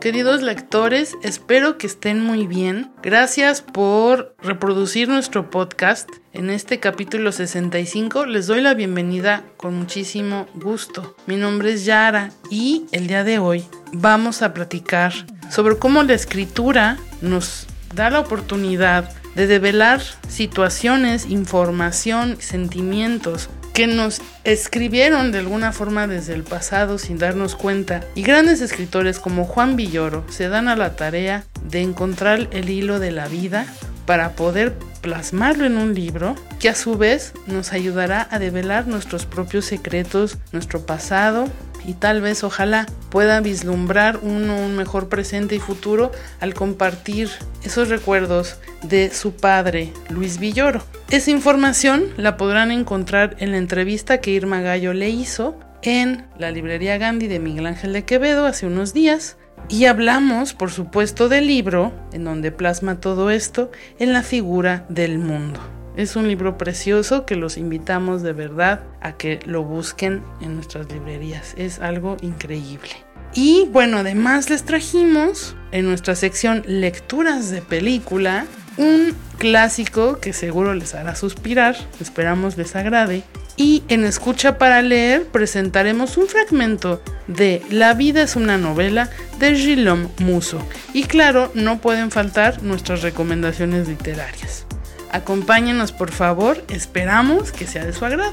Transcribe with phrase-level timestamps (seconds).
[0.00, 2.90] Queridos lectores, espero que estén muy bien.
[3.02, 6.08] Gracias por reproducir nuestro podcast.
[6.32, 11.16] En este capítulo 65 les doy la bienvenida con muchísimo gusto.
[11.26, 13.62] Mi nombre es Yara y el día de hoy
[13.92, 15.12] vamos a platicar
[15.50, 23.50] sobre cómo la escritura nos da la oportunidad de develar situaciones, información, sentimientos
[23.80, 29.18] que nos escribieron de alguna forma desde el pasado sin darnos cuenta y grandes escritores
[29.18, 33.64] como Juan Villoro se dan a la tarea de encontrar el hilo de la vida
[34.04, 39.24] para poder plasmarlo en un libro que a su vez nos ayudará a develar nuestros
[39.24, 41.46] propios secretos, nuestro pasado
[41.84, 47.30] y tal vez ojalá pueda vislumbrar uno un mejor presente y futuro al compartir
[47.62, 50.82] esos recuerdos de su padre, Luis Villoro.
[51.10, 56.50] Esa información la podrán encontrar en la entrevista que Irma Gallo le hizo en la
[56.50, 59.36] librería Gandhi de Miguel Ángel de Quevedo hace unos días.
[59.68, 65.18] Y hablamos, por supuesto, del libro, en donde plasma todo esto, en la figura del
[65.18, 65.60] mundo.
[65.96, 70.90] Es un libro precioso que los invitamos de verdad a que lo busquen en nuestras
[70.90, 71.54] librerías.
[71.56, 72.90] Es algo increíble.
[73.34, 78.46] Y bueno, además les trajimos en nuestra sección Lecturas de Película
[78.76, 83.22] un clásico que seguro les hará suspirar, esperamos les agrade.
[83.56, 89.54] Y en Escucha para leer presentaremos un fragmento de La vida es una novela de
[89.54, 90.66] Gilom Muso.
[90.94, 94.66] Y claro, no pueden faltar nuestras recomendaciones literarias.
[95.12, 98.32] Acompáñenos por favor, esperamos que sea de su agrado.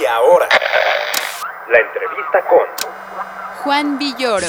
[0.00, 0.48] Y ahora,
[1.70, 2.66] la entrevista con
[3.62, 4.48] Juan Villoro.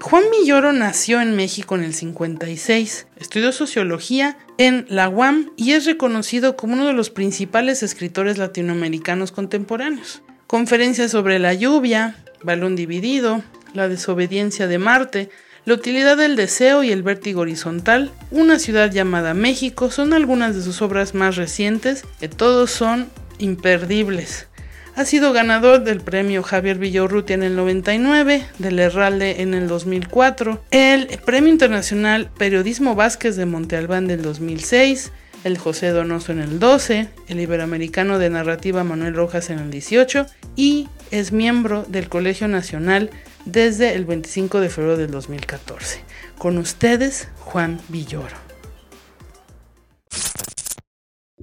[0.00, 5.86] Juan Villoro nació en México en el 56, estudió sociología en la UAM y es
[5.86, 10.22] reconocido como uno de los principales escritores latinoamericanos contemporáneos.
[10.46, 13.42] Conferencias sobre la lluvia, Balón dividido,
[13.74, 15.30] la desobediencia de Marte,
[15.64, 20.62] la utilidad del deseo y el vértigo horizontal, Una ciudad llamada México son algunas de
[20.62, 23.08] sus obras más recientes que todos son
[23.38, 24.48] imperdibles.
[24.94, 30.62] Ha sido ganador del premio Javier Villorrutia en el 99, del Herralde en el 2004,
[30.70, 35.12] el Premio Internacional Periodismo Vázquez de Monte Albán del 2006,
[35.44, 40.26] el José Donoso en el 12, el Iberoamericano de Narrativa Manuel Rojas en el 18
[40.56, 43.10] y es miembro del Colegio Nacional
[43.44, 46.00] desde el 25 de febrero del 2014.
[46.38, 48.36] Con ustedes, Juan Villoro.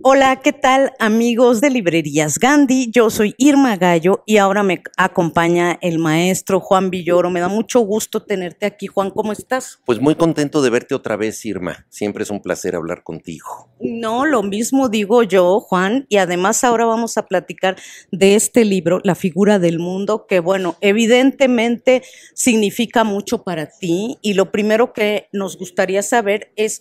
[0.01, 2.89] Hola, ¿qué tal amigos de Librerías Gandhi?
[2.89, 7.29] Yo soy Irma Gallo y ahora me acompaña el maestro Juan Villoro.
[7.29, 8.87] Me da mucho gusto tenerte aquí.
[8.87, 9.81] Juan, ¿cómo estás?
[9.85, 11.85] Pues muy contento de verte otra vez, Irma.
[11.89, 13.69] Siempre es un placer hablar contigo.
[13.81, 17.75] No, lo mismo digo yo, Juan, y además ahora vamos a platicar
[18.09, 22.03] de este libro, La figura del mundo, que bueno, evidentemente
[22.33, 26.79] significa mucho para ti y lo primero que nos gustaría saber es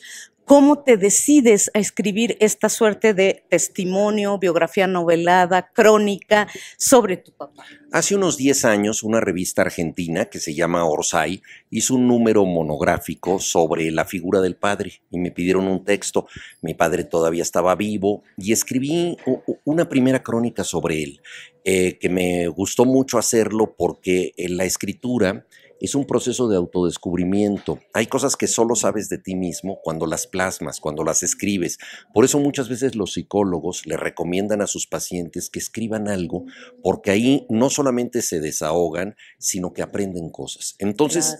[0.48, 6.48] ¿Cómo te decides a escribir esta suerte de testimonio, biografía novelada, crónica
[6.78, 7.64] sobre tu papá?
[7.92, 13.38] Hace unos 10 años, una revista argentina que se llama Orsay hizo un número monográfico
[13.40, 16.26] sobre la figura del padre y me pidieron un texto.
[16.62, 19.18] Mi padre todavía estaba vivo y escribí
[19.66, 21.20] una primera crónica sobre él,
[21.62, 25.44] eh, que me gustó mucho hacerlo porque en la escritura
[25.80, 27.78] es un proceso de autodescubrimiento.
[27.92, 31.78] Hay cosas que solo sabes de ti mismo cuando las plasmas, cuando las escribes.
[32.12, 36.44] Por eso muchas veces los psicólogos le recomiendan a sus pacientes que escriban algo,
[36.82, 40.74] porque ahí no solamente se desahogan, sino que aprenden cosas.
[40.78, 41.36] Entonces,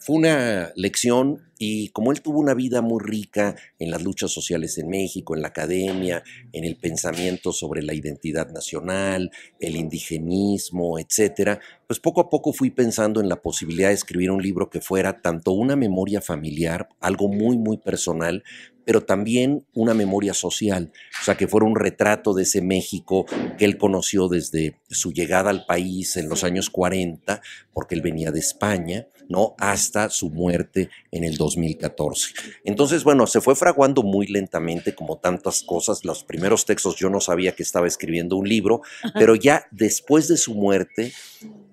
[0.00, 4.78] fue una lección y como él tuvo una vida muy rica en las luchas sociales
[4.78, 6.22] en México, en la academia,
[6.52, 12.70] en el pensamiento sobre la identidad nacional, el indigenismo, etcétera, pues poco a poco fui
[12.70, 17.28] pensando en la posibilidad de escribir un libro que fuera tanto una memoria familiar, algo
[17.28, 18.44] muy muy personal,
[18.88, 23.26] pero también una memoria social, o sea, que fuera un retrato de ese México
[23.58, 27.42] que él conoció desde su llegada al país en los años 40,
[27.74, 29.54] porque él venía de España, ¿no?
[29.58, 32.32] Hasta su muerte en el 2014.
[32.64, 36.04] Entonces, bueno, se fue fraguando muy lentamente como tantas cosas.
[36.04, 38.80] Los primeros textos yo no sabía que estaba escribiendo un libro,
[39.14, 41.12] pero ya después de su muerte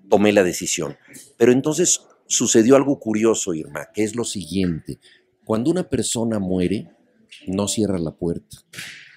[0.09, 0.97] tomé la decisión.
[1.37, 4.99] Pero entonces sucedió algo curioso, Irma, que es lo siguiente.
[5.43, 6.89] Cuando una persona muere,
[7.47, 8.57] no cierra la puerta.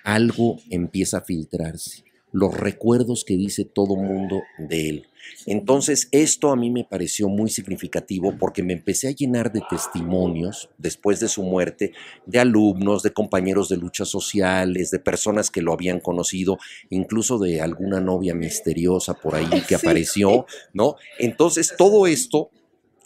[0.04, 2.04] Algo empieza a filtrarse.
[2.32, 5.06] Los recuerdos que dice todo mundo de él.
[5.46, 10.70] Entonces, esto a mí me pareció muy significativo porque me empecé a llenar de testimonios
[10.78, 11.92] después de su muerte,
[12.26, 16.58] de alumnos, de compañeros de luchas sociales, de personas que lo habían conocido,
[16.90, 20.96] incluso de alguna novia misteriosa por ahí que apareció, ¿no?
[21.18, 22.50] Entonces, todo esto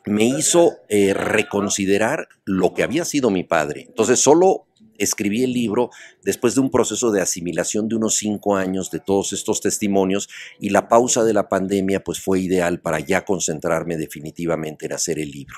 [0.05, 3.85] me hizo eh, reconsiderar lo que había sido mi padre.
[3.89, 4.67] Entonces, solo
[5.03, 5.91] escribí el libro
[6.23, 10.29] después de un proceso de asimilación de unos cinco años de todos estos testimonios
[10.61, 15.19] y la pausa de la pandemia pues fue ideal para ya concentrarme definitivamente en hacer
[15.19, 15.57] el libro.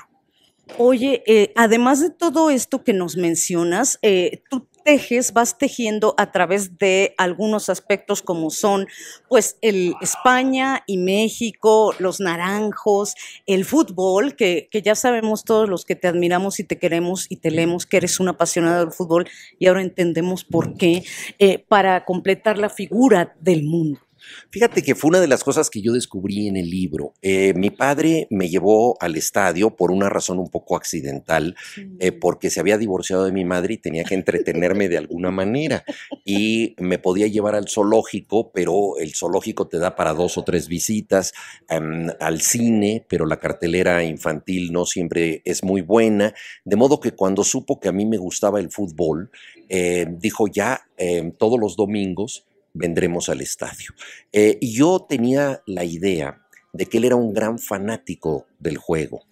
[0.77, 6.31] Oye, eh, además de todo esto que nos mencionas, eh, tú tejes, vas tejiendo a
[6.31, 8.87] través de algunos aspectos como son,
[9.27, 13.15] pues, el España y México, los naranjos,
[13.47, 17.37] el fútbol, que, que, ya sabemos todos los que te admiramos y te queremos y
[17.37, 19.27] te leemos que eres un apasionado del fútbol
[19.57, 21.03] y ahora entendemos por qué,
[21.39, 24.04] eh, para completar la figura del mundo.
[24.49, 27.13] Fíjate que fue una de las cosas que yo descubrí en el libro.
[27.21, 31.55] Eh, mi padre me llevó al estadio por una razón un poco accidental,
[31.99, 35.83] eh, porque se había divorciado de mi madre y tenía que entretenerme de alguna manera.
[36.23, 40.67] Y me podía llevar al zoológico, pero el zoológico te da para dos o tres
[40.67, 41.33] visitas,
[41.69, 46.33] em, al cine, pero la cartelera infantil no siempre es muy buena.
[46.63, 49.29] De modo que cuando supo que a mí me gustaba el fútbol,
[49.69, 52.45] eh, dijo ya em, todos los domingos
[52.75, 53.89] vendremos al estadio.
[54.31, 59.25] Eh, y yo tenía la idea de que él era un gran fanático del juego.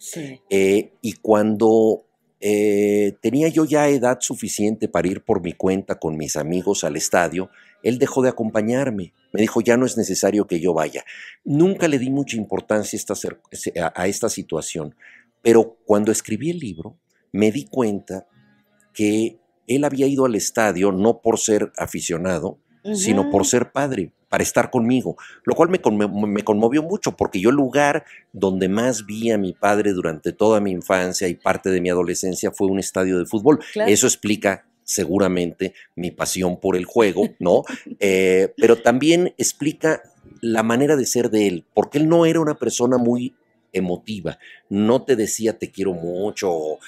[0.50, 2.06] Eh, y cuando
[2.40, 6.96] eh, tenía yo ya edad suficiente para ir por mi cuenta con mis amigos al
[6.96, 7.50] estadio,
[7.82, 9.12] él dejó de acompañarme.
[9.32, 11.04] Me dijo, ya no es necesario que yo vaya.
[11.44, 12.98] Nunca le di mucha importancia
[13.94, 14.94] a esta situación,
[15.42, 16.98] pero cuando escribí el libro,
[17.30, 18.26] me di cuenta
[18.94, 22.58] que él había ido al estadio no por ser aficionado,
[22.92, 27.56] sino por ser padre, para estar conmigo, lo cual me, conmovió mucho porque yo el
[27.56, 31.88] lugar donde más vi a mi padre durante toda mi infancia y parte de mi
[31.88, 33.60] adolescencia fue un estadio de fútbol.
[33.86, 37.62] Eso explica seguramente mi pasión por el juego, ¿no?
[38.00, 40.02] Eh, pero también explica
[40.40, 43.34] la manera de ser de él, porque él no era una persona muy
[43.72, 46.78] emotiva, no te decía te quiero mucho,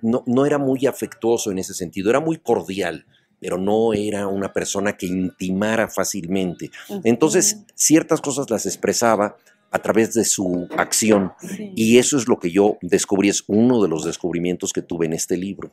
[0.00, 3.04] no, no era muy afectuoso en ese sentido, era muy cordial
[3.44, 6.70] pero no era una persona que intimara fácilmente.
[7.04, 9.36] Entonces, ciertas cosas las expresaba
[9.70, 11.34] a través de su acción
[11.76, 15.12] y eso es lo que yo descubrí, es uno de los descubrimientos que tuve en
[15.12, 15.72] este libro.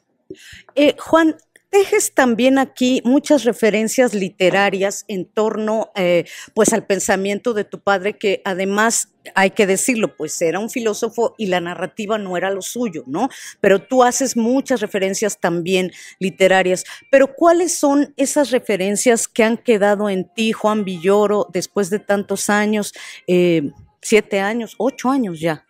[0.76, 1.38] Eh, Juan,
[1.72, 8.18] Tejes también aquí muchas referencias literarias en torno eh, pues al pensamiento de tu padre,
[8.18, 12.62] que además hay que decirlo, pues era un filósofo y la narrativa no era lo
[12.62, 13.30] suyo, ¿no?
[13.62, 16.84] Pero tú haces muchas referencias también literarias.
[17.10, 22.50] Pero ¿cuáles son esas referencias que han quedado en ti, Juan Villoro, después de tantos
[22.50, 22.94] años,
[23.28, 25.66] eh, siete años, ocho años ya?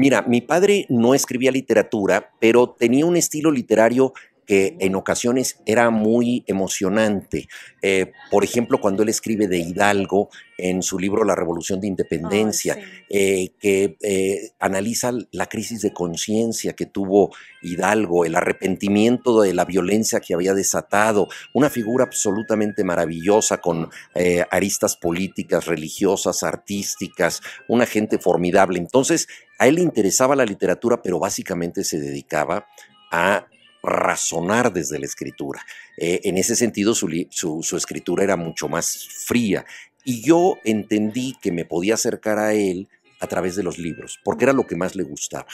[0.00, 4.12] Mira, mi padre no escribía literatura, pero tenía un estilo literario
[4.48, 7.48] que en ocasiones era muy emocionante.
[7.82, 12.78] Eh, por ejemplo, cuando él escribe de Hidalgo en su libro La Revolución de Independencia,
[13.10, 19.66] eh, que eh, analiza la crisis de conciencia que tuvo Hidalgo, el arrepentimiento de la
[19.66, 23.90] violencia que había desatado, una figura absolutamente maravillosa con
[24.50, 28.78] aristas políticas, religiosas, artísticas, una gente formidable.
[28.78, 29.28] Entonces,
[29.58, 32.66] a él le interesaba la literatura, pero básicamente se dedicaba
[33.12, 33.46] a
[33.88, 35.64] razonar desde la escritura.
[35.96, 39.64] Eh, en ese sentido, su, escritura era mucho más fría.
[40.04, 42.88] Y yo entendí que me podía acercar a él
[43.20, 45.48] a través de los libros, porque era lo que más le gustaba.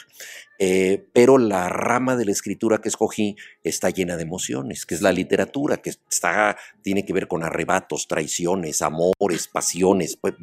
[0.59, 5.01] Eh, pero la rama de la escritura que escogí está llena de emociones, que es
[5.01, 10.17] la literatura, que está, tiene que ver con arrebatos, traiciones, amores, pasiones.
[10.17, 10.35] Pues,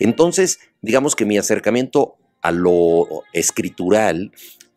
[0.00, 4.32] entonces, digamos que mi acercamiento a lo escritural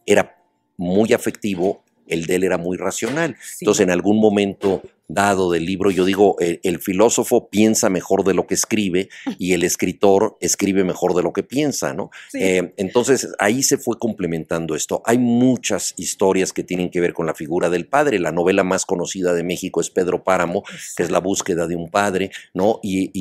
[0.05, 0.37] era
[0.77, 3.35] muy afectivo el de él era muy racional.
[3.59, 8.47] Entonces, en algún momento dado del libro, yo digo, el, filósofo piensa mejor de lo
[8.47, 12.09] que escribe y el escritor escribe mejor de lo que piensa, ¿no?
[12.33, 15.01] Eh, entonces ahí se fue complementando esto.
[15.05, 18.19] Hay muchas historias que tienen que ver con la figura del padre.
[18.19, 20.63] La novela más conocida de México es Pedro Páramo,
[20.95, 22.79] que es la búsqueda de un padre, ¿no?
[22.83, 23.11] Y,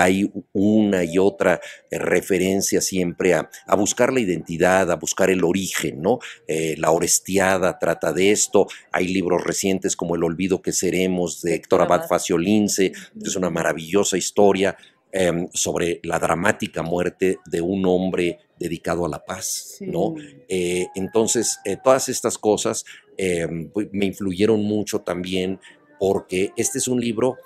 [0.00, 1.60] hay una y otra
[1.90, 6.18] referencia siempre a, buscar la identidad, a buscar el origen, ¿no?
[6.46, 8.66] Eh, la Orestiada trata de esto.
[8.92, 11.09] Hay libros recientes como El olvido que seremos
[11.42, 14.76] de Héctor Abad Faciolince, es una maravillosa historia
[15.12, 20.14] em, sobre la dramática muerte de un hombre dedicado a la paz, ¿no?
[20.48, 22.84] Eh, entonces, eh, todas estas cosas
[23.16, 25.58] em, pues, me influyeron mucho también
[25.98, 27.36] porque este es un libro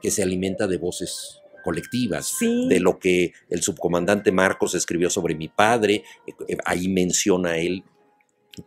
[0.00, 5.48] que se alimenta de voces colectivas, de lo que el subcomandante Marcos escribió sobre mi
[5.48, 7.84] padre, eh, ahí menciona él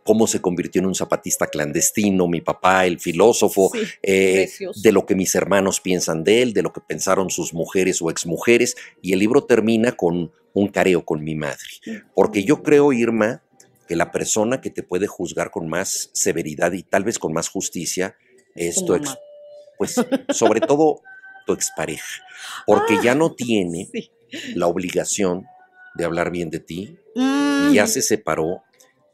[0.02, 3.70] cómo se convirtió en un zapatista clandestino, mi papá, el filósofo,
[4.02, 4.50] eh,
[4.82, 8.10] de lo que mis hermanos piensan de él, de lo que pensaron sus mujeres o
[8.10, 11.68] exmujeres, y el libro termina con un careo con mi madre.
[12.14, 13.42] Porque yo creo, Irma,
[13.86, 17.48] que la persona que te puede juzgar con más severidad y tal vez con más
[17.48, 18.16] justicia
[18.54, 19.16] es tu ex,
[19.78, 19.94] pues
[20.30, 21.02] sobre todo
[21.46, 22.22] tu expareja,
[22.66, 23.90] porque ya no ah, tiene
[24.54, 25.44] la obligación
[25.94, 27.88] de hablar bien de ti, ya mm.
[27.88, 28.62] se separó,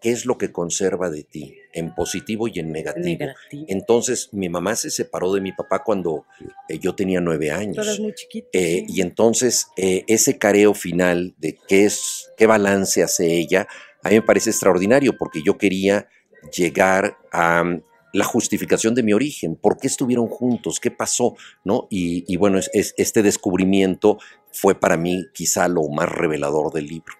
[0.00, 3.26] qué es lo que conserva de ti, en positivo y en negativo.
[3.68, 6.24] Entonces, mi mamá se separó de mi papá cuando
[6.68, 8.00] eh, yo tenía nueve años.
[8.00, 8.48] muy chiquito.
[8.52, 13.68] Eh, y entonces, eh, ese careo final de qué es, qué balance hace ella,
[14.02, 16.08] a mí me parece extraordinario porque yo quería
[16.56, 21.86] llegar a mm, la justificación de mi origen, por qué estuvieron juntos, qué pasó, ¿no?
[21.90, 24.18] Y, bueno, este descubrimiento
[24.52, 27.19] fue para mí quizá lo más revelador del libro.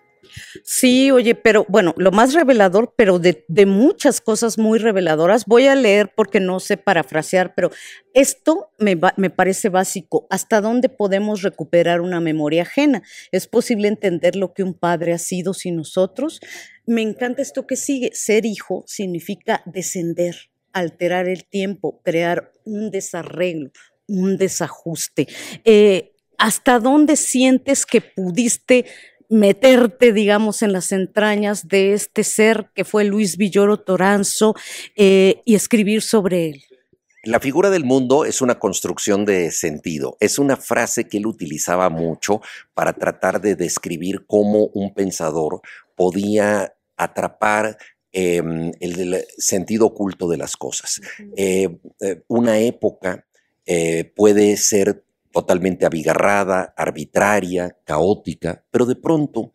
[0.64, 5.74] Sí, oye, pero bueno, lo más revelador, pero de, muchas cosas muy reveladoras, voy a
[5.74, 7.70] leer porque no sé parafrasear, pero
[8.14, 10.26] esto me, me parece básico.
[10.30, 13.02] ¿Hasta dónde podemos recuperar una memoria ajena?
[13.32, 16.40] ¿Es posible entender lo que un padre ha sido sin nosotros?
[16.86, 18.10] Me encanta esto que sigue.
[18.14, 23.70] Ser hijo significa descender, alterar el tiempo, crear un desarreglo,
[24.06, 25.28] un desajuste.
[25.64, 28.86] Eh, ¿Hasta dónde sientes que pudiste
[29.30, 34.54] meterte, digamos, en las entrañas de este ser que fue Luis Villoro Toranzo
[34.96, 36.64] eh, y escribir sobre él.
[37.22, 40.16] La figura del mundo es una construcción de sentido.
[40.20, 42.40] Es una frase que él utilizaba mucho
[42.74, 45.60] para tratar de describir cómo un pensador
[45.94, 47.78] podía atrapar
[48.10, 51.00] em, el, sentido oculto de las cosas.
[51.36, 51.68] Eh,
[52.00, 53.26] eh, una época
[54.16, 59.52] puede ser totalmente abigarrada, arbitraria, caótica, pero de pronto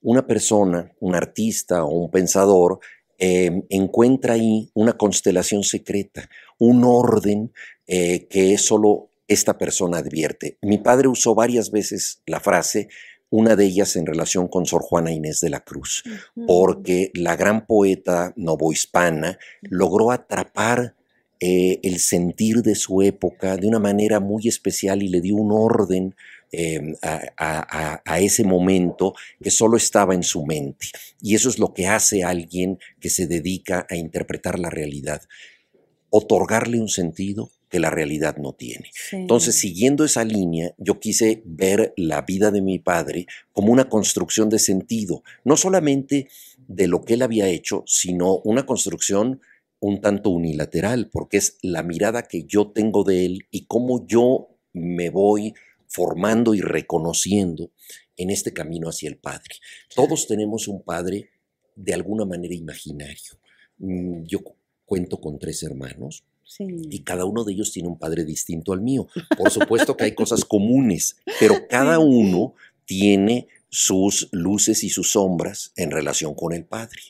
[0.00, 2.78] una persona, un artista o un pensador
[3.18, 7.52] em, encuentra ahí una constelación secreta, un orden
[7.86, 10.56] eh, que solo esta persona advierte.
[10.62, 12.88] Mi padre usó varias veces la frase,
[13.30, 16.02] una de ellas en relación con Sor Juana Inés de la Cruz,
[16.46, 20.94] porque la gran poeta novohispana logró atrapar
[21.40, 25.52] eh, el sentir de su época de una manera muy especial y le dio un
[25.52, 26.16] orden
[26.50, 30.88] em, a, ese momento que solo estaba en su mente.
[31.22, 35.22] Y eso es lo que hace alguien que se dedica a interpretar la realidad,
[36.10, 38.90] otorgarle un sentido que la realidad no tiene.
[39.12, 44.48] Entonces, siguiendo esa línea, yo quise ver la vida de mi padre como una construcción
[44.48, 46.28] de sentido, no solamente
[46.66, 49.40] de lo que él había hecho, sino una construcción
[49.80, 54.48] un tanto unilateral, porque es la mirada que yo tengo de él y cómo yo
[54.72, 55.54] me voy
[55.86, 57.70] formando y reconociendo
[58.16, 59.56] en este camino hacia el Padre.
[59.94, 61.30] Todos tenemos un Padre
[61.76, 63.38] de alguna manera imaginario.
[63.78, 64.40] Mm, yo
[64.84, 66.64] cuento con tres hermanos Sí.
[66.90, 69.06] y cada uno de ellos tiene un padre distinto al mío.
[69.36, 72.54] Por supuesto que hay cosas comunes, pero cada uno
[72.86, 77.00] tiene sus luces y sus sombras en relación con el padre.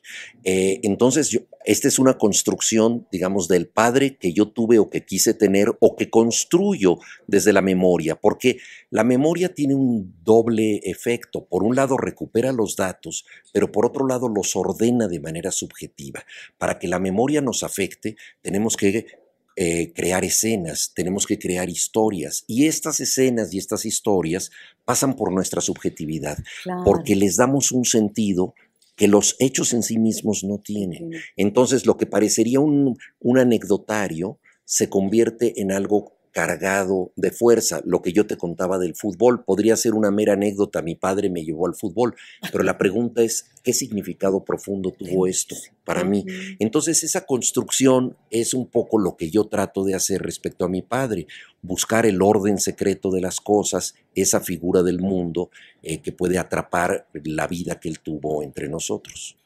[0.45, 5.05] Eh, entonces, yo, esta es una construcción, digamos, del padre que yo tuve o que
[5.05, 8.59] quise tener o que construyo desde la memoria, porque
[8.91, 11.45] la memoria tiene un doble efecto.
[11.45, 16.25] Por un lado, recupera los datos, pero por otro lado, los ordena de manera subjetiva.
[16.57, 19.18] Para que la memoria nos afecte, tenemos que
[19.61, 22.45] eh, crear escenas, tenemos que crear historias.
[22.47, 24.51] Y estas escenas y estas historias
[24.85, 26.83] pasan por nuestra subjetividad, Claro.
[26.85, 28.55] porque les damos un sentido
[28.95, 31.11] que los hechos en sí mismos no tienen.
[31.37, 37.81] Entonces, lo que parecería un, un anecdotario se convierte en algo cargado de fuerza.
[37.85, 40.83] Lo que yo te contaba del fútbol podría ser una mera anécdota.
[40.83, 42.15] Mi padre me llevó al fútbol,
[42.53, 45.55] pero la pregunta es, ¿qué significado profundo tuvo esto
[45.85, 46.25] para mí?
[46.59, 50.83] Entonces, esa construcción es un poco lo que yo trato de hacer respecto a mi
[50.83, 51.27] padre,
[51.63, 55.51] buscar el orden secreto de las cosas, esa figura del mundo
[55.83, 59.37] eh, que puede atrapar la vida que él tuvo entre nosotros.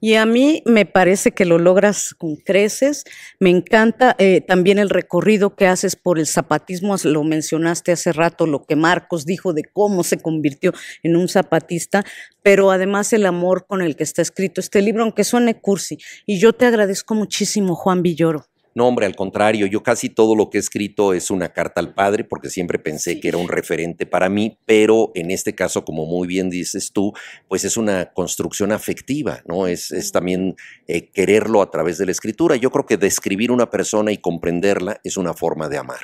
[0.00, 3.04] Y a mí me parece que lo logras con creces.
[3.38, 6.96] Me encanta eh, también el recorrido que haces por el zapatismo.
[7.04, 12.04] Lo mencionaste hace rato, lo que Marcos dijo de cómo se convirtió en un zapatista,
[12.42, 15.98] pero además el amor con el que está escrito este libro, aunque suene cursi.
[16.26, 18.49] Y yo te agradezco muchísimo, Juan Villoro.
[18.74, 21.92] No, hombre, al contrario, yo casi todo lo que he escrito es una carta al
[21.92, 23.20] padre, porque siempre pensé Sí.
[23.20, 27.12] que era un referente para mí, pero en este caso, como muy bien dices tú,
[27.48, 29.66] pues es una construcción afectiva, ¿no?
[29.66, 30.54] Es, es también
[30.86, 32.56] eh, quererlo a través de la escritura.
[32.56, 36.00] Yo creo que describir una persona y comprenderla es una forma de amar.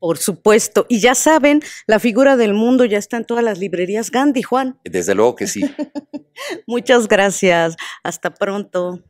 [0.00, 0.84] Por supuesto.
[0.90, 4.78] Y ya saben, la figura del mundo ya está en todas las librerías Gandhi, Juan.
[4.84, 5.62] Desde luego que sí.
[6.66, 7.76] Muchas gracias.
[8.02, 9.00] Hasta pronto.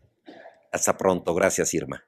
[0.71, 1.35] Hasta pronto.
[1.35, 2.05] Gracias, Irma.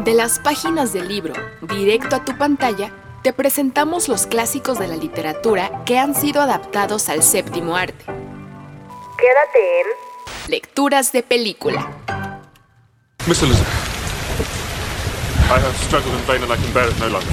[0.00, 1.34] De las páginas del libro,
[1.76, 2.90] directo a tu pantalla,
[3.22, 8.04] te presentamos los clásicos de la literatura que han sido adaptados al séptimo arte.
[8.06, 11.88] Quédate en Lecturas de película.
[13.28, 13.68] Miss Elizabeth,
[15.48, 17.30] I have struggled in vain and I can bear it no longer.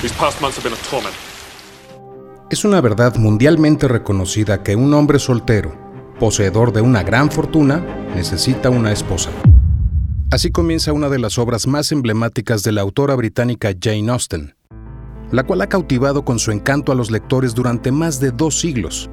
[0.00, 1.14] These past months have been a torment.
[2.50, 5.74] Es una verdad mundialmente reconocida que un hombre soltero,
[6.18, 7.80] poseedor de una gran fortuna,
[8.14, 9.30] necesita una esposa.
[10.32, 14.56] Así comienza una de las obras más emblemáticas de la autora británica Jane Austen,
[15.30, 19.08] la cual ha cautivado con su encanto a los lectores durante más de dos siglos.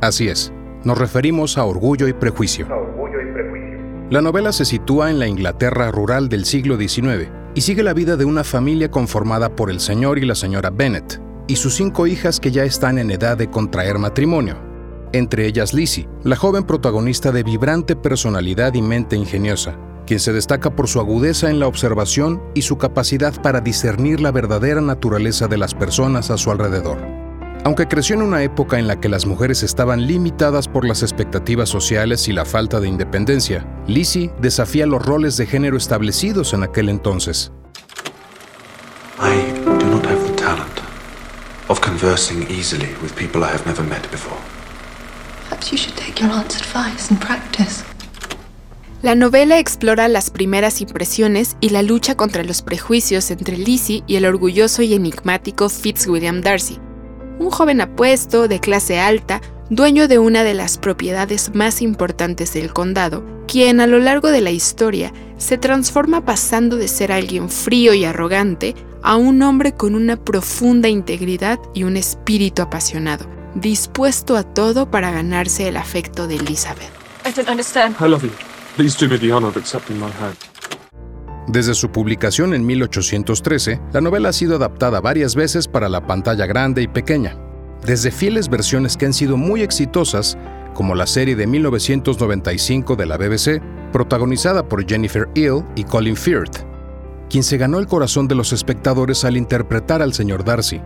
[0.00, 2.66] Así es, nos referimos a Orgullo y Prejuicio.
[4.10, 8.16] La novela se sitúa en la Inglaterra rural del siglo XIX y sigue la vida
[8.16, 12.40] de una familia conformada por el señor y la señora Bennet y sus cinco hijas
[12.40, 14.56] que ya están en edad de contraer matrimonio.
[15.12, 20.74] Entre ellas Lizzie, la joven protagonista de vibrante personalidad y mente ingeniosa, quien se destaca
[20.74, 25.58] por su agudeza en la observación y su capacidad para discernir la verdadera naturaleza de
[25.58, 26.98] las personas a su alrededor.
[27.64, 31.68] Aunque creció en una época en la que las mujeres estaban limitadas por las expectativas
[31.68, 36.88] sociales y la falta de independencia, Lizzie desafía los roles de género establecidos en aquel
[36.88, 37.52] entonces.
[39.20, 40.80] I do not have the talent
[41.68, 44.38] of conversing easily with people I have never met before.
[45.48, 47.84] Perhaps you should take your aunt's advice and practice.
[49.02, 54.14] La novela explora las primeras impresiones y la lucha contra los prejuicios entre Lizzie y
[54.14, 56.78] el orgulloso y enigmático Fitzwilliam Darcy,
[57.40, 62.72] un joven apuesto, de clase alta, dueño de una de las propiedades más importantes del
[62.72, 67.94] condado, quien a lo largo de la historia se transforma pasando de ser alguien frío
[67.94, 74.44] y arrogante a un hombre con una profunda integridad y un espíritu apasionado, dispuesto a
[74.44, 76.92] todo para ganarse el afecto de Elizabeth.
[77.26, 77.96] I don't understand.
[78.00, 78.51] I love you.
[81.46, 86.46] Desde su publicación en 1813, la novela ha sido adaptada varias veces para la pantalla
[86.46, 87.36] grande y pequeña,
[87.84, 90.38] desde fieles versiones que han sido muy exitosas,
[90.72, 93.60] como la serie de 1995 de la BBC,
[93.92, 96.64] protagonizada por Jennifer Hill y Colin Firth,
[97.28, 100.80] quien se ganó el corazón de los espectadores al interpretar al señor Darcy,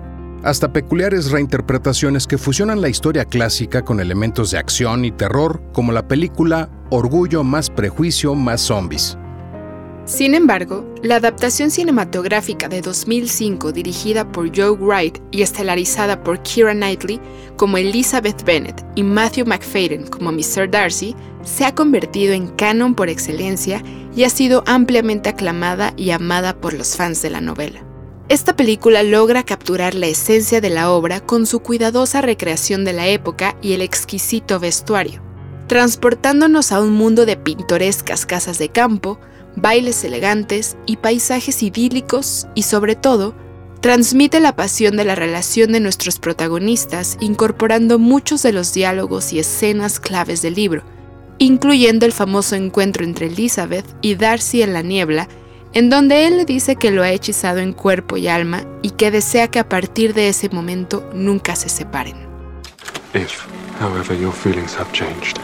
[0.46, 5.90] hasta peculiares reinterpretaciones que fusionan la historia clásica con elementos de acción y terror, como
[5.90, 9.18] la película Orgullo más prejuicio más zombies.
[10.04, 16.74] Sin embargo, la adaptación cinematográfica de 2005 dirigida por Joe Wright y estelarizada por Keira
[16.74, 17.20] Knightley
[17.56, 20.70] como Elizabeth Bennet y Matthew McFadden como Mr.
[20.70, 23.82] Darcy se ha convertido en canon por excelencia
[24.14, 27.85] y ha sido ampliamente aclamada y amada por los fans de la novela.
[28.28, 33.06] Esta película logra capturar la esencia de la obra con su cuidadosa recreación de la
[33.06, 35.22] época y el exquisito vestuario.
[35.68, 39.18] transportándonos a un mundo de pintorescas casas de campo,
[39.56, 43.34] bailes elegantes y paisajes idílicos y sobre todo,
[43.80, 49.40] transmite la pasión de la relación de nuestros protagonistas incorporando muchos de los diálogos y
[49.40, 50.84] escenas claves del libro,
[51.38, 55.28] incluyendo el famoso encuentro entre Elizabeth y Darcy en la niebla,
[55.76, 59.10] en donde él le dice que lo ha hechizado en cuerpo y alma y que
[59.10, 62.16] desea que a partir de ese momento nunca se separen.
[63.12, 63.46] If,
[63.78, 65.36] however, your feelings have changed,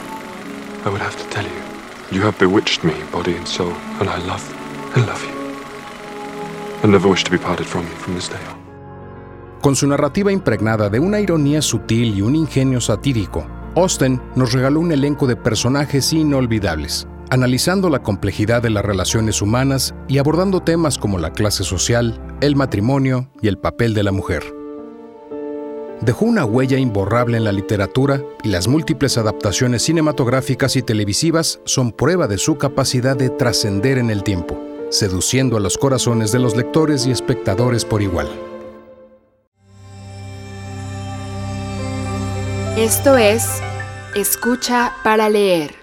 [0.87, 4.27] I would have to tell you, you have bewitched me, body and soul, and I
[4.27, 4.43] love,
[4.97, 5.35] I love you.
[6.83, 8.57] I never wish to be parted from you from this day on.
[9.61, 14.81] Con su narrativa impregnada de una ironía sutil y un ingenio satírico, Austen nos regaló
[14.81, 20.99] un elenco de personajes inolvidables, analizando la complejidad de las relaciones humanas y abordando temas
[20.99, 24.45] como la clase social, el matrimonio y el papel de la mujer.
[26.03, 31.93] Dejó una huella imborrable en la literatura y las múltiples adaptaciones cinematográficas y televisivas son
[31.93, 36.55] prueba de su capacidad de trascender en el tiempo, seduciendo a los corazones de los
[36.55, 38.29] lectores y espectadores por igual.
[42.77, 43.49] Esto es
[44.15, 45.82] Escucha para leer.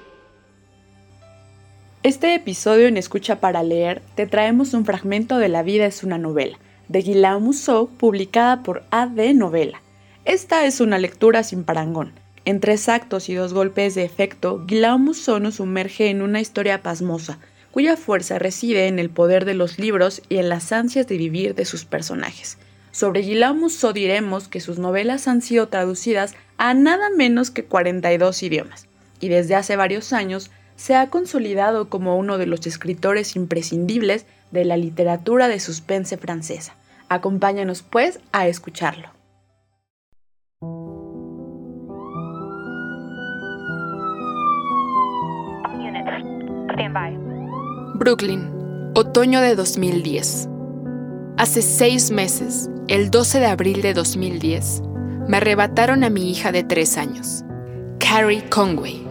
[2.10, 6.17] Este episodio en Escucha para leer te traemos un fragmento de La vida es una
[6.17, 9.84] novela, de Guillaume Musso, publicada por AD Novela.
[10.26, 12.13] Esta es una lectura sin parangón.
[12.45, 16.82] En tres actos y dos golpes de efecto, Guillaume Musso nos sumerge en una historia
[16.82, 17.38] pasmosa,
[17.69, 21.54] cuya fuerza reside en el poder de los libros y en las ansias de vivir
[21.54, 22.58] de sus personajes.
[22.89, 28.41] Sobre Guillaume Musso diremos que sus novelas han sido traducidas a nada menos que 42
[28.41, 28.88] idiomas,
[29.19, 34.63] y desde hace varios años se ha consolidado como uno de los escritores imprescindibles de
[34.63, 36.74] la literatura de suspense francesa.
[37.10, 39.10] Acompáñanos pues a escucharlo.
[47.96, 48.50] Brooklyn,
[48.96, 50.48] otoño de 2010.
[51.38, 54.84] Hace seis meses, el 12 de abril de 2010,
[55.28, 57.44] me arrebataron a mi hija de tres años,
[58.00, 59.09] Carrie Conway,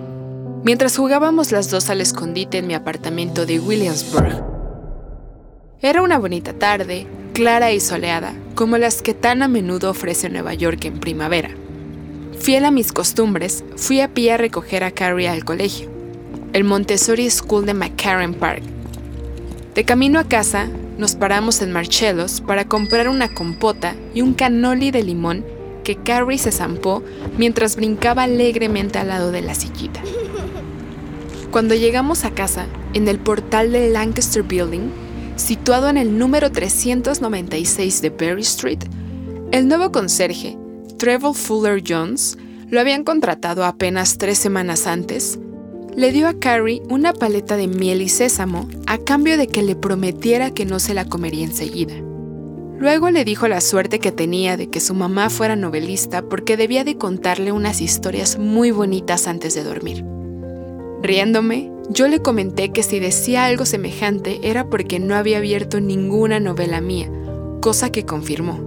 [0.65, 4.45] mientras jugábamos las dos al escondite en mi apartamento de Williamsburg.
[5.81, 10.55] Era una bonita tarde, clara y soleada, como las que tan a menudo ofrece Nueva
[10.55, 11.51] York en primavera.
[12.39, 15.89] Fiel a mis costumbres, fui a pie a recoger a Carrie al colegio,
[16.53, 18.63] el Montessori School de McCarran Park.
[19.75, 20.69] De camino a casa,
[20.99, 25.45] nos paramos en Marcellos para comprar una compota y un cannoli de limón
[25.85, 27.05] que Carrie se zampó
[27.39, 30.03] mientras brincaba alegremente al lado de la sillita.
[31.51, 34.91] Cuando llegamos a casa, en el portal del Lancaster Building,
[35.37, 38.81] situado en el número 396 de Berry Street,
[39.51, 40.59] el nuevo conserje,
[40.99, 42.37] Trevor Fuller Jones,
[42.69, 45.39] lo habían contratado apenas tres semanas antes,
[45.97, 49.75] le dio a Carrie una paleta de miel y sésamo a cambio de que le
[49.75, 51.95] prometiera que no se la comería enseguida.
[52.79, 56.85] Luego le dijo la suerte que tenía de que su mamá fuera novelista porque debía
[56.85, 60.18] de contarle unas historias muy bonitas antes de dormir.
[61.03, 66.41] Riéndome, yo le comenté que si decía algo semejante era porque no había abierto ninguna
[66.41, 67.09] novela mía,
[67.61, 68.61] cosa que confirmó.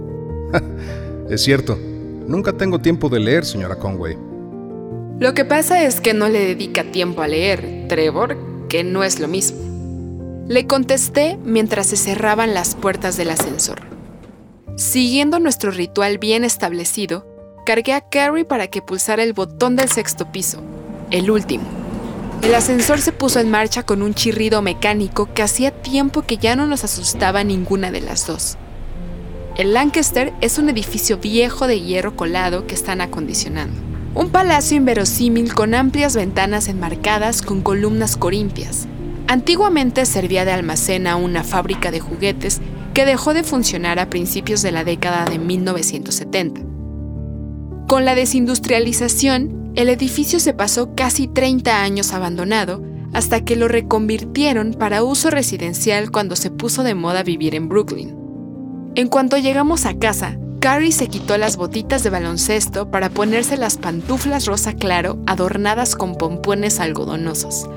[1.30, 1.78] es cierto,
[2.26, 4.16] nunca tengo tiempo de leer, señora Conway.
[5.20, 8.36] Lo que pasa es que no le dedica tiempo a leer, Trevor,
[8.68, 9.58] que no es lo mismo.
[10.48, 13.82] Le contesté mientras se cerraban las puertas del ascensor.
[14.76, 17.26] Siguiendo nuestro ritual bien establecido,
[17.64, 20.60] cargué a Carrie para que pulsara el botón del sexto piso,
[21.10, 21.81] el último.
[22.42, 26.56] El ascensor se puso en marcha con un chirrido mecánico que hacía tiempo que ya
[26.56, 28.58] no nos asustaba ninguna de las dos.
[29.56, 33.80] El Lancaster es un edificio viejo de hierro colado que están acondicionando.
[34.16, 38.88] Un palacio inverosímil con amplias ventanas enmarcadas con columnas corintias.
[39.28, 42.60] Antiguamente servía de almacén a una fábrica de juguetes
[42.92, 46.60] que dejó de funcionar a principios de la década de 1970.
[47.86, 52.82] Con la desindustrialización, el edificio se pasó casi 30 años abandonado
[53.12, 58.16] hasta que lo reconvirtieron para uso residencial cuando se puso de moda vivir en Brooklyn.
[58.94, 63.78] En cuanto llegamos a casa, Carrie se quitó las botitas de baloncesto para ponerse las
[63.78, 67.68] pantuflas rosa claro adornadas con pompones algodonosos.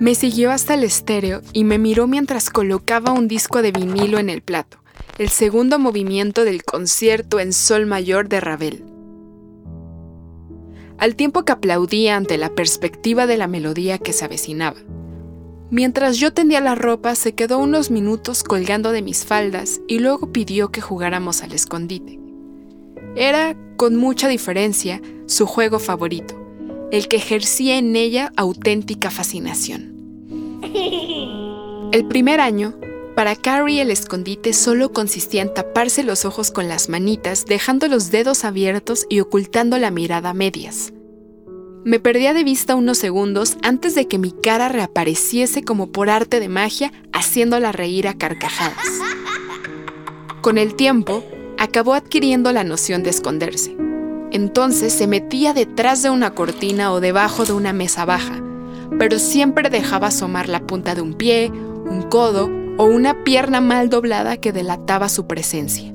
[0.00, 4.28] Me siguió hasta el estéreo y me miró mientras colocaba un disco de vinilo en
[4.28, 4.78] el plato,
[5.18, 8.95] el segundo movimiento del concierto en sol mayor de Ravel.
[10.98, 14.78] Al tiempo que aplaudía ante la perspectiva de la melodía que se avecinaba.
[15.70, 20.32] Mientras yo tendía la ropa, se quedó unos minutos colgando de mis faldas y luego
[20.32, 22.18] pidió que jugáramos al escondite.
[23.16, 26.46] Era, con mucha diferencia, su juego favorito
[26.90, 30.60] el que ejercía en ella auténtica fascinación.
[31.92, 32.74] El primer año,
[33.16, 38.10] para Carrie el escondite solo consistía en taparse los ojos con las manitas, dejando los
[38.10, 40.92] dedos abiertos y ocultando la mirada a medias.
[41.82, 46.40] Me perdía de vista unos segundos antes de que mi cara reapareciese como por arte
[46.40, 48.86] de magia, haciéndola reír a carcajadas.
[50.42, 51.24] Con el tiempo,
[51.56, 53.74] acabó adquiriendo la noción de esconderse.
[54.30, 58.42] Entonces se metía detrás de una cortina o debajo de una mesa baja,
[58.98, 63.88] pero siempre dejaba asomar la punta de un pie, un codo o una pierna mal
[63.88, 65.92] doblada que delataba su presencia.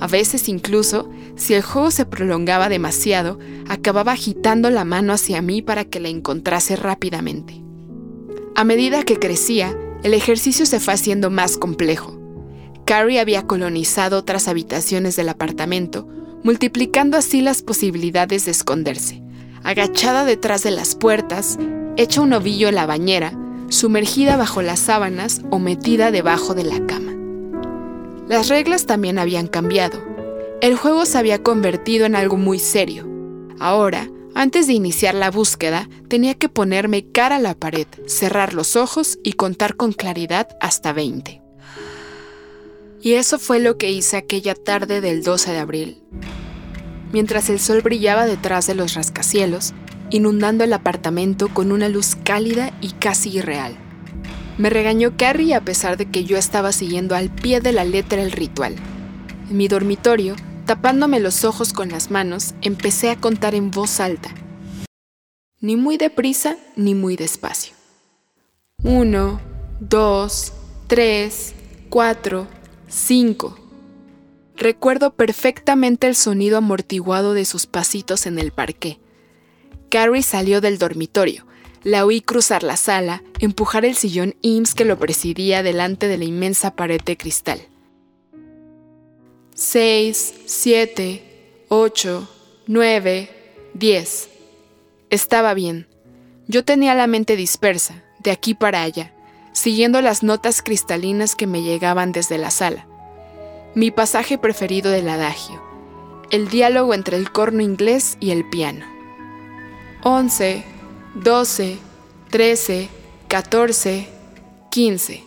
[0.00, 5.62] A veces incluso, si el juego se prolongaba demasiado, acababa agitando la mano hacia mí
[5.62, 7.62] para que la encontrase rápidamente.
[8.56, 12.18] A medida que crecía, el ejercicio se fue haciendo más complejo.
[12.84, 16.06] Carrie había colonizado otras habitaciones del apartamento,
[16.42, 19.22] multiplicando así las posibilidades de esconderse.
[19.62, 21.58] Agachada detrás de las puertas,
[21.96, 23.32] hecha un ovillo en la bañera,
[23.68, 27.12] sumergida bajo las sábanas o metida debajo de la cama.
[28.28, 30.02] Las reglas también habían cambiado.
[30.60, 33.06] El juego se había convertido en algo muy serio.
[33.58, 38.74] Ahora, antes de iniciar la búsqueda, tenía que ponerme cara a la pared, cerrar los
[38.74, 41.40] ojos y contar con claridad hasta 20.
[43.00, 46.02] Y eso fue lo que hice aquella tarde del 12 de abril.
[47.12, 49.74] Mientras el sol brillaba detrás de los rascacielos,
[50.10, 53.76] inundando el apartamento con una luz cálida y casi irreal.
[54.56, 58.22] Me regañó Carrie a pesar de que yo estaba siguiendo al pie de la letra
[58.22, 58.76] el ritual.
[59.50, 64.30] En mi dormitorio, tapándome los ojos con las manos, empecé a contar en voz alta.
[65.60, 67.74] Ni muy deprisa ni muy despacio.
[68.82, 69.40] Uno,
[69.80, 70.52] dos,
[70.86, 71.54] tres,
[71.88, 72.46] cuatro,
[72.86, 73.58] cinco.
[74.56, 79.00] Recuerdo perfectamente el sonido amortiguado de sus pasitos en el parqué.
[79.94, 81.46] Carrie salió del dormitorio,
[81.84, 86.24] la oí cruzar la sala, empujar el sillón IMSS que lo presidía delante de la
[86.24, 87.60] inmensa pared de cristal.
[89.54, 91.22] Seis, siete,
[91.68, 92.28] ocho,
[92.66, 93.30] nueve,
[93.74, 94.30] diez.
[95.10, 95.86] Estaba bien.
[96.48, 99.14] Yo tenía la mente dispersa, de aquí para allá,
[99.52, 102.88] siguiendo las notas cristalinas que me llegaban desde la sala.
[103.76, 105.62] Mi pasaje preferido del adagio,
[106.32, 108.93] el diálogo entre el corno inglés y el piano.
[110.06, 110.62] Once,
[111.14, 111.78] 12,
[112.28, 112.88] 13,
[113.26, 114.08] 14,
[114.70, 115.24] 15.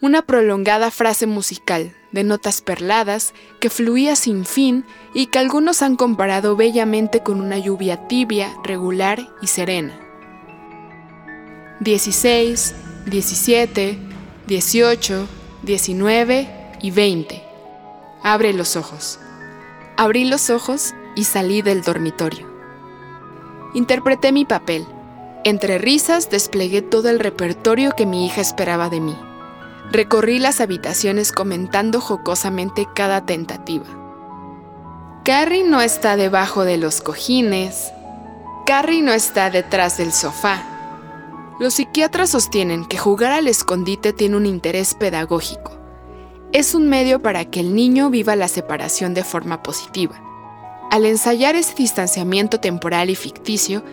[0.00, 4.84] Una prolongada frase musical de notas perladas que fluía sin fin
[5.14, 9.98] y que algunos han comparado bellamente con una lluvia tibia, regular y serena.
[11.80, 12.74] 16,
[13.06, 13.98] 17,
[14.46, 15.28] 18,
[15.64, 16.48] 19
[16.82, 17.42] y 20.
[18.22, 19.18] Abre los ojos.
[19.96, 22.49] Abrí los ojos y salí del dormitorio.
[23.72, 24.84] Interpreté mi papel.
[25.44, 29.16] Entre risas desplegué todo el repertorio que mi hija esperaba de mí.
[29.92, 33.86] Recorrí las habitaciones comentando jocosamente cada tentativa.
[35.24, 37.92] Carrie no está debajo de los cojines.
[38.66, 40.64] Carrie no está detrás del sofá.
[41.60, 45.78] Los psiquiatras sostienen que jugar al escondite tiene un interés pedagógico.
[46.52, 50.20] Es un medio para que el niño viva la separación de forma positiva.
[50.90, 53.84] Al ensayar ese distanciamiento temporal y ficticio,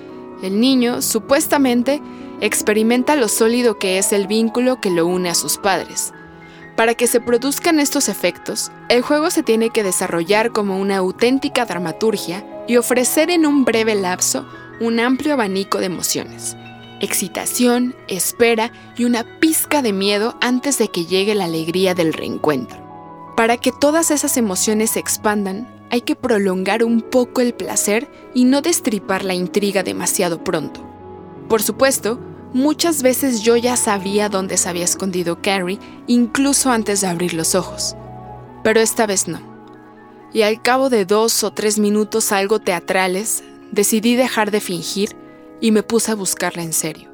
[0.42, 2.02] el niño, supuestamente,
[2.42, 6.12] experimenta lo sólido que es el vínculo que lo une a sus padres.
[6.76, 11.66] Para que se produzcan estos efectos, el juego se tiene que desarrollar como una auténtica
[11.66, 14.48] dramaturgia y ofrecer en un breve lapso
[14.80, 16.56] un amplio abanico de emociones.
[17.00, 22.78] Excitación, espera y una pizca de miedo antes de que llegue la alegría del reencuentro.
[23.36, 28.46] Para que todas esas emociones se expandan, hay que prolongar un poco el placer y
[28.46, 30.82] no destripar la intriga demasiado pronto.
[31.48, 32.20] Por supuesto,
[32.54, 37.56] muchas veces yo ya sabía dónde se había escondido Carrie, incluso antes de abrir los
[37.56, 37.96] ojos.
[38.64, 39.40] Pero esta vez no.
[40.34, 45.16] Y al cabo de dos o tres minutos algo teatrales, decidí dejar de fingir
[45.62, 47.10] y me puse a buscarla en serio.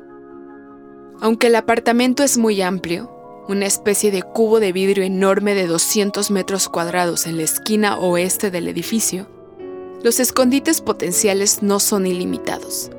[1.21, 3.11] Aunque el apartamento es muy amplio,
[3.47, 8.51] una especie de cubo de vidrio enorme de 200 metros cuadrados en la esquina oeste
[8.51, 9.27] del edificio,
[10.03, 12.91] los escondites potenciales no son ilimitados.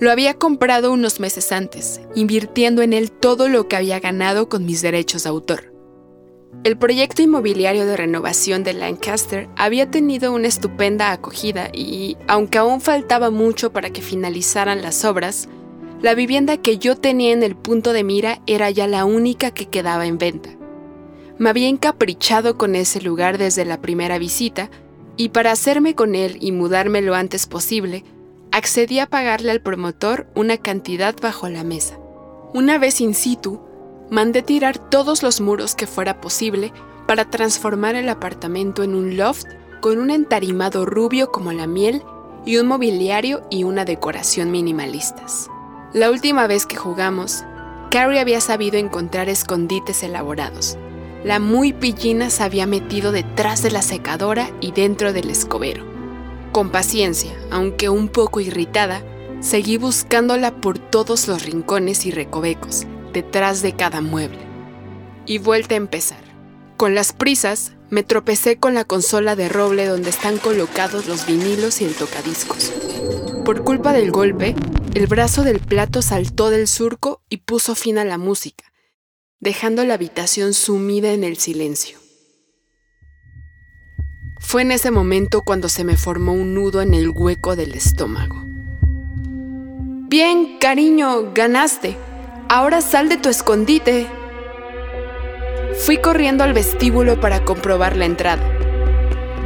[0.00, 4.64] Lo había comprado unos meses antes, invirtiendo en él todo lo que había ganado con
[4.64, 5.72] mis derechos de autor.
[6.64, 12.80] El proyecto inmobiliario de renovación de Lancaster había tenido una estupenda acogida y, aunque aún
[12.80, 15.48] faltaba mucho para que finalizaran las obras,
[16.00, 19.66] la vivienda que yo tenía en el punto de mira era ya la única que
[19.66, 20.50] quedaba en venta.
[21.38, 24.70] Me había encaprichado con ese lugar desde la primera visita
[25.16, 28.04] y para hacerme con él y mudarme lo antes posible,
[28.52, 31.98] accedí a pagarle al promotor una cantidad bajo la mesa.
[32.54, 33.60] Una vez in situ,
[34.10, 36.72] mandé tirar todos los muros que fuera posible
[37.08, 39.46] para transformar el apartamento en un loft
[39.80, 42.02] con un entarimado rubio como la miel
[42.46, 45.50] y un mobiliario y una decoración minimalistas.
[45.94, 47.44] La última vez que jugamos,
[47.90, 50.76] Carrie había sabido encontrar escondites elaborados.
[51.24, 55.86] La muy pillina se había metido detrás de la secadora y dentro del escobero.
[56.52, 59.02] Con paciencia, aunque un poco irritada,
[59.40, 64.40] seguí buscándola por todos los rincones y recovecos, detrás de cada mueble.
[65.24, 66.20] Y vuelta a empezar.
[66.76, 71.80] Con las prisas, me tropecé con la consola de roble donde están colocados los vinilos
[71.80, 72.74] y el tocadiscos.
[73.46, 74.54] Por culpa del golpe,
[74.94, 78.64] el brazo del plato saltó del surco y puso fin a la música,
[79.40, 81.98] dejando la habitación sumida en el silencio.
[84.40, 88.42] Fue en ese momento cuando se me formó un nudo en el hueco del estómago.
[90.08, 91.96] Bien, cariño, ganaste.
[92.48, 94.06] Ahora sal de tu escondite,
[95.78, 98.42] Fui corriendo al vestíbulo para comprobar la entrada.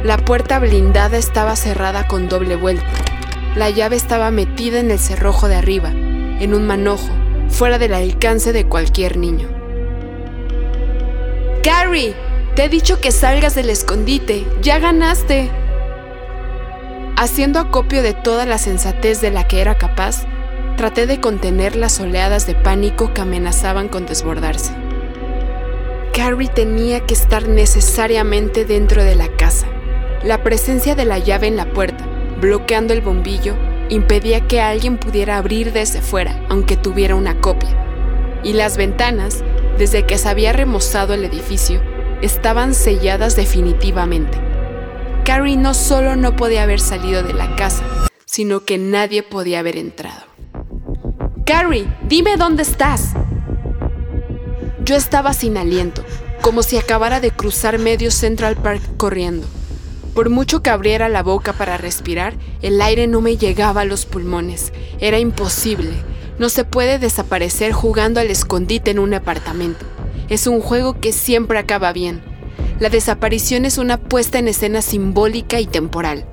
[0.03, 3.12] La puerta blindada estaba cerrada con doble vuelta.
[3.55, 7.09] La llave estaba metida en el cerrojo de arriba, en un manojo,
[7.49, 9.47] fuera del alcance de cualquier niño.
[11.63, 12.15] Carrie,
[12.55, 15.51] te he dicho que salgas del escondite, ya ganaste.
[17.15, 20.25] Haciendo acopio de toda la sensatez de la que era capaz,
[20.75, 24.73] traté de contener las oleadas de pánico que amenazaban con desbordarse.
[26.11, 29.67] Carrie tenía que estar necesariamente dentro de la casa.
[30.23, 32.03] La presencia de la llave en la puerta,
[32.43, 33.55] bloqueando el bombillo,
[33.87, 37.69] impedía que alguien pudiera abrir desde fuera, aunque tuviera una copia.
[38.43, 39.41] Y las ventanas,
[39.77, 41.81] desde que se había remozado el edificio,
[42.21, 44.37] estaban selladas definitivamente.
[45.23, 47.85] Carrie no solo no podía haber salido de la casa,
[48.25, 50.23] sino que nadie podía haber entrado.
[51.45, 53.13] Carrie, dime dónde estás.
[54.83, 56.03] Yo estaba sin aliento,
[56.41, 59.47] como si acabara de cruzar medio Central Park corriendo.
[60.13, 64.05] Por mucho que abriera la boca para respirar, el aire no me llegaba a los
[64.05, 64.71] pulmones.
[64.99, 65.93] Era imposible.
[66.37, 69.85] No se puede desaparecer jugando al escondite en un apartamento.
[70.29, 72.21] Es un juego que siempre acaba bien.
[72.79, 76.25] La desaparición es una puesta en escena simbólica y temporal.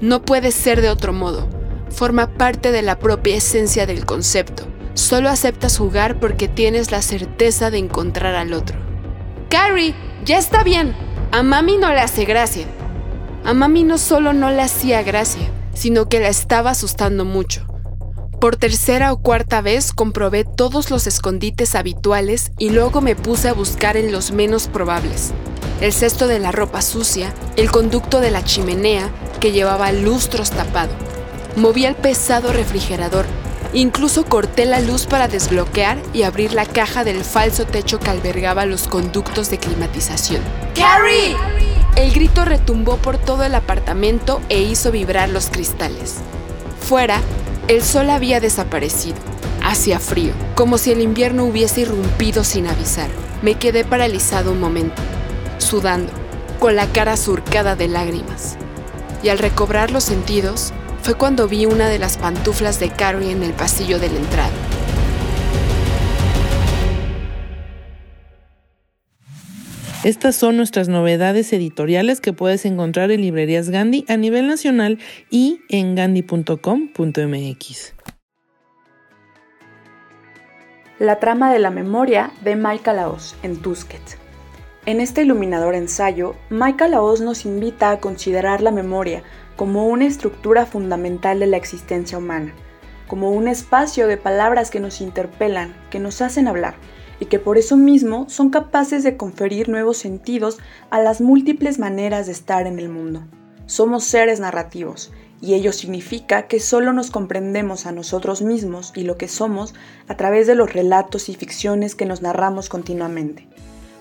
[0.00, 1.48] No puede ser de otro modo.
[1.90, 4.64] Forma parte de la propia esencia del concepto.
[4.94, 8.78] Solo aceptas jugar porque tienes la certeza de encontrar al otro.
[9.48, 10.94] Carrie, ya está bien.
[11.30, 12.66] A mami no le hace gracia.
[13.48, 17.64] A mami no solo no le hacía gracia, sino que la estaba asustando mucho.
[18.42, 23.54] Por tercera o cuarta vez comprobé todos los escondites habituales y luego me puse a
[23.54, 25.32] buscar en los menos probables.
[25.80, 29.08] El cesto de la ropa sucia, el conducto de la chimenea
[29.40, 30.92] que llevaba lustros tapado.
[31.56, 33.24] Moví el pesado refrigerador
[33.72, 38.64] Incluso corté la luz para desbloquear y abrir la caja del falso techo que albergaba
[38.64, 40.42] los conductos de climatización.
[40.74, 41.36] ¡Carrie!
[41.96, 46.16] El grito retumbó por todo el apartamento e hizo vibrar los cristales.
[46.80, 47.20] Fuera,
[47.66, 49.18] el sol había desaparecido.
[49.62, 53.10] Hacía frío, como si el invierno hubiese irrumpido sin avisar.
[53.42, 55.02] Me quedé paralizado un momento,
[55.58, 56.12] sudando,
[56.58, 58.56] con la cara surcada de lágrimas.
[59.22, 60.72] Y al recobrar los sentidos,
[61.02, 64.67] fue cuando vi una de las pantuflas de Carrie en el pasillo de la entrada.
[70.04, 75.60] Estas son nuestras novedades editoriales que puedes encontrar en librerías Gandhi a nivel nacional y
[75.68, 77.94] en gandhi.com.mx.
[81.00, 84.18] La trama de la memoria de Mike Laos en Tusquets.
[84.86, 89.24] En este iluminador ensayo, Mike Laos nos invita a considerar la memoria
[89.56, 92.54] como una estructura fundamental de la existencia humana,
[93.08, 96.76] como un espacio de palabras que nos interpelan, que nos hacen hablar
[97.20, 100.58] y que por eso mismo son capaces de conferir nuevos sentidos
[100.90, 103.22] a las múltiples maneras de estar en el mundo.
[103.66, 109.16] Somos seres narrativos y ello significa que solo nos comprendemos a nosotros mismos y lo
[109.16, 109.74] que somos
[110.08, 113.46] a través de los relatos y ficciones que nos narramos continuamente.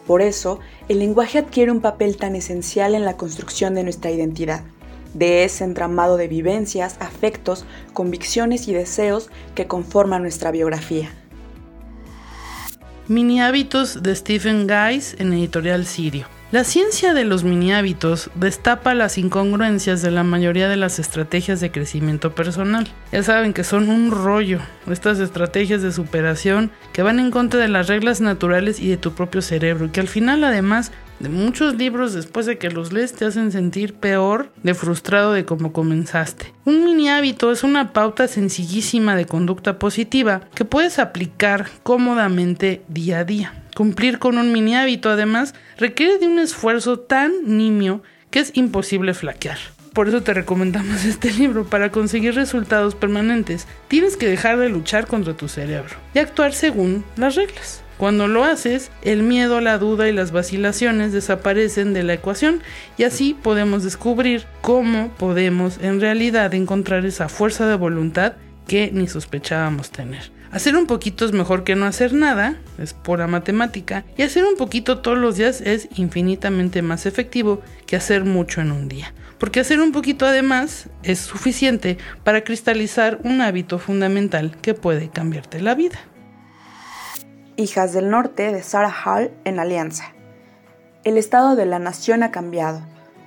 [0.08, 4.64] Por eso, el lenguaje adquiere un papel tan esencial en la construcción de nuestra identidad
[5.14, 11.12] de ese entramado de vivencias, afectos, convicciones y deseos que conforman nuestra biografía.
[13.10, 16.28] Mini hábitos de Stephen Guys en editorial Sirio.
[16.52, 21.62] La ciencia de los mini hábitos destapa las incongruencias de la mayoría de las estrategias
[21.62, 22.86] de crecimiento personal.
[23.14, 24.60] Ya saben que son un rollo,
[24.92, 29.14] estas estrategias de superación que van en contra de las reglas naturales y de tu
[29.14, 33.14] propio cerebro y que al final además de muchos libros después de que los lees
[33.14, 36.54] te hacen sentir peor de frustrado de cómo comenzaste.
[36.66, 43.20] Un mini hábito es una pauta sencillísima de conducta positiva que puedes aplicar cómodamente día
[43.20, 43.54] a día.
[43.76, 48.02] Cumplir con un mini hábito además requiere de un esfuerzo tan nimio
[48.32, 49.58] que es imposible flaquear.
[49.94, 51.66] Por eso te recomendamos este libro.
[51.66, 57.04] Para conseguir resultados permanentes, tienes que dejar de luchar contra tu cerebro y actuar según
[57.16, 57.82] las reglas.
[57.98, 62.62] Cuando lo haces, el miedo, la duda y las vacilaciones desaparecen de la ecuación
[62.96, 68.34] y así podemos descubrir cómo podemos en realidad encontrar esa fuerza de voluntad
[68.68, 70.32] que ni sospechábamos tener.
[70.52, 74.56] Hacer un poquito es mejor que no hacer nada, es pura matemática, y hacer un
[74.56, 79.14] poquito todos los días es infinitamente más efectivo que hacer mucho en un día.
[79.40, 85.62] Porque hacer un poquito además es suficiente para cristalizar un hábito fundamental que puede cambiarte
[85.62, 86.00] la vida.
[87.60, 90.14] Hijas del Norte de Sarah Hall en Alianza.
[91.04, 92.82] El estado de la nación ha cambiado.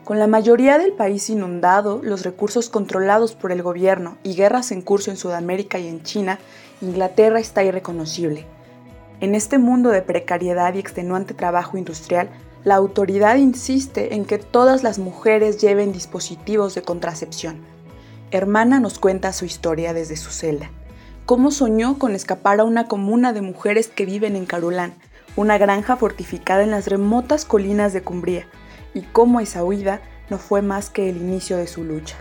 [0.05, 4.83] Con la mayoría del país inundado, los recursos controlados por el gobierno y guerras en
[4.83, 6.39] curso en Sudamérica y en China,
[6.81, 8.47] Inglaterra está irreconocible.
[9.19, 12.31] En este mundo de precariedad y extenuante trabajo industrial,
[12.63, 17.65] la autoridad insiste en que todas las mujeres lleven dispositivos de contracepción.
[18.31, 20.71] Hermana nos cuenta su historia desde su celda
[21.31, 24.95] cómo soñó con escapar a una comuna de mujeres que viven en Carulán,
[25.37, 28.49] una granja fortificada en las remotas colinas de Cumbría,
[28.95, 32.17] y cómo esa huida no fue más que el inicio de su lucha.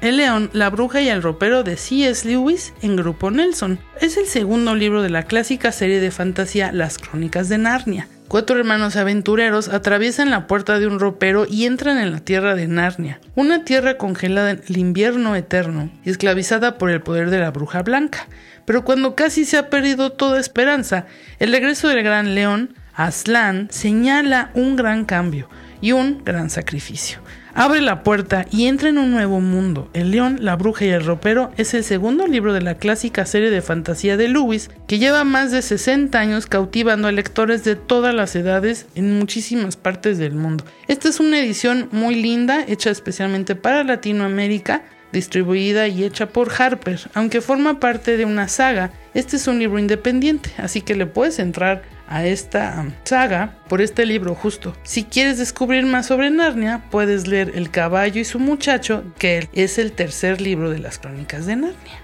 [0.00, 2.28] El león, la bruja y el ropero de C.S.
[2.28, 3.78] Lewis en Grupo Nelson.
[4.00, 8.08] Es el segundo libro de la clásica serie de fantasía Las Crónicas de Narnia.
[8.28, 12.68] Cuatro hermanos aventureros atraviesan la puerta de un ropero y entran en la tierra de
[12.68, 17.50] Narnia, una tierra congelada en el invierno eterno y esclavizada por el poder de la
[17.50, 18.28] bruja blanca.
[18.66, 21.06] Pero cuando casi se ha perdido toda esperanza,
[21.38, 25.48] el regreso del gran león, Aslan, señala un gran cambio
[25.80, 27.20] y un gran sacrificio.
[27.54, 29.88] Abre la puerta y entra en un nuevo mundo.
[29.94, 33.50] El león, la bruja y el ropero es el segundo libro de la clásica serie
[33.50, 38.14] de fantasía de Lewis, que lleva más de 60 años cautivando a lectores de todas
[38.14, 40.64] las edades en muchísimas partes del mundo.
[40.86, 44.82] Esta es una edición muy linda, hecha especialmente para Latinoamérica,
[45.12, 47.10] distribuida y hecha por Harper.
[47.14, 51.38] Aunque forma parte de una saga, este es un libro independiente, así que le puedes
[51.38, 54.74] entrar a esta saga por este libro justo.
[54.82, 59.78] Si quieres descubrir más sobre Narnia, puedes leer El caballo y su muchacho, que es
[59.78, 62.00] el tercer libro de las crónicas de Narnia.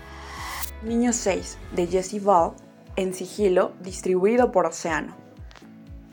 [0.82, 2.52] Niño 6 de Jesse Ball
[2.96, 5.23] en sigilo, distribuido por Océano.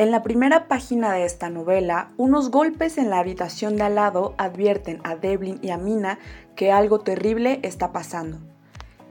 [0.02, 4.34] En la primera página de esta novela, unos golpes en la habitación de al lado
[4.40, 6.18] advierten a Devlin y a Mina
[6.56, 8.40] que algo terrible está pasando.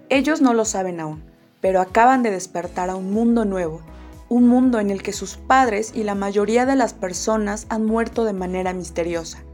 [0.09, 1.23] Ellos no lo saben aún,
[1.61, 3.83] pero acaban de despertar a un mundo nuevo,
[4.29, 8.25] un mundo en el que sus padres y la mayoría de las personas han muerto
[8.25, 9.45] de manera misteriosa,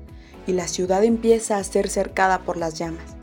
[0.47, 3.15] y la ciudad empieza a ser cercada por las llamas.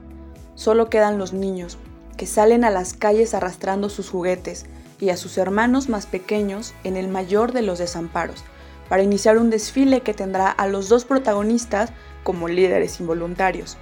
[0.53, 1.79] Solo quedan los niños,
[2.15, 4.67] que salen a las calles arrastrando sus juguetes,
[5.03, 8.43] y a sus hermanos más pequeños en el mayor de los desamparos,
[8.89, 11.91] para iniciar un desfile que tendrá a los dos protagonistas
[12.23, 13.77] como líderes involuntarios.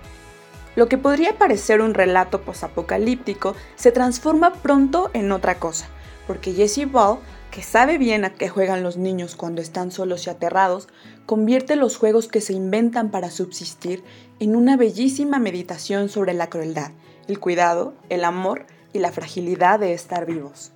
[0.75, 5.87] Lo que podría parecer un relato posapocalíptico se transforma pronto en otra cosa,
[6.27, 7.19] porque Jesse Ball
[7.51, 10.87] que sabe bien a qué juegan los niños cuando están solos y aterrados,
[11.25, 14.03] convierte los juegos que se inventan para subsistir
[14.39, 16.91] en una bellísima meditación sobre la crueldad,
[17.27, 20.71] el cuidado, el amor y la fragilidad de estar vivos.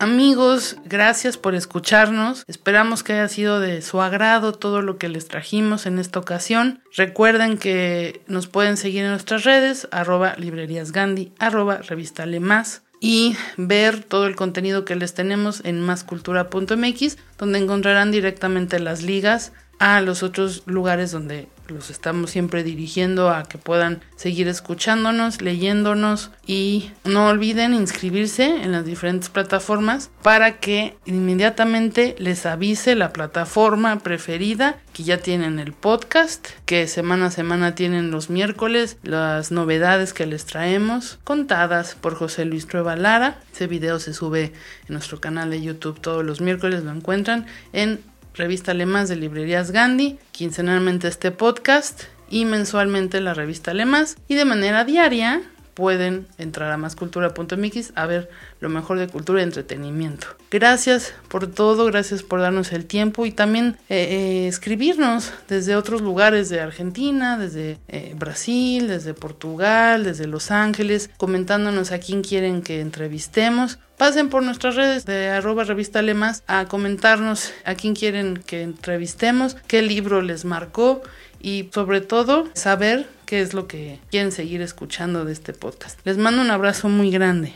[0.00, 2.44] Amigos, gracias por escucharnos.
[2.46, 6.80] Esperamos que haya sido de su agrado todo lo que les trajimos en esta ocasión.
[6.94, 14.04] Recuerden que nos pueden seguir en nuestras redes, arroba libreríasgandhi, arroba revista más y ver
[14.04, 20.22] todo el contenido que les tenemos en mascultura.mx, donde encontrarán directamente las ligas a los
[20.22, 27.28] otros lugares donde los estamos siempre dirigiendo a que puedan seguir escuchándonos, leyéndonos y no
[27.28, 35.04] olviden inscribirse en las diferentes plataformas para que inmediatamente les avise la plataforma preferida que
[35.04, 40.44] ya tienen el podcast, que semana a semana tienen los miércoles las novedades que les
[40.46, 43.40] traemos contadas por José Luis Trueba Lara.
[43.52, 44.52] Ese video se sube
[44.88, 48.00] en nuestro canal de YouTube todos los miércoles, lo encuentran en
[48.38, 54.44] revista Lemas de Librerías Gandhi, quincenalmente este podcast y mensualmente la revista Lemas y de
[54.44, 55.42] manera diaria
[55.78, 60.26] pueden entrar a máscultura.mx a ver lo mejor de cultura y entretenimiento.
[60.50, 66.02] Gracias por todo, gracias por darnos el tiempo y también eh, eh, escribirnos desde otros
[66.02, 72.62] lugares de Argentina, desde eh, Brasil, desde Portugal, desde Los Ángeles, comentándonos a quién quieren
[72.62, 73.78] que entrevistemos.
[73.96, 79.56] Pasen por nuestras redes de arroba revista Lemas a comentarnos a quién quieren que entrevistemos,
[79.68, 81.02] qué libro les marcó
[81.40, 86.00] y sobre todo saber qué es lo que quieren seguir escuchando de este podcast.
[86.04, 87.52] Les mando un abrazo muy grande.